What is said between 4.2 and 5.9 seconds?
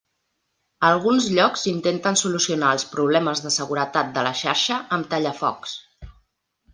la xarxa amb tallafocs.